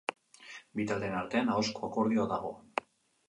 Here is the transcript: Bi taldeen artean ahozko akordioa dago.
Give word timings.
Bi 0.79 0.85
taldeen 0.91 1.17
artean 1.17 1.51
ahozko 1.55 1.85
akordioa 1.89 2.27
dago. 2.35 2.51